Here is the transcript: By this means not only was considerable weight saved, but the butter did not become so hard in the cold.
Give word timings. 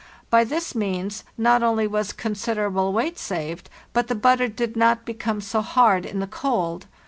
By 0.31 0.45
this 0.45 0.73
means 0.73 1.23
not 1.37 1.61
only 1.61 1.85
was 1.85 2.11
considerable 2.11 2.91
weight 2.91 3.19
saved, 3.19 3.69
but 3.93 4.07
the 4.07 4.15
butter 4.15 4.47
did 4.47 4.75
not 4.75 5.05
become 5.05 5.41
so 5.41 5.61
hard 5.61 6.07
in 6.07 6.19
the 6.19 6.25
cold. 6.25 6.87